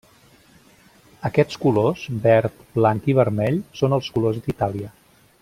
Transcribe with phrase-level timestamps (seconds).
[1.29, 4.93] Aquests colors, verd, blanc i vermell són els colors d'Itàlia.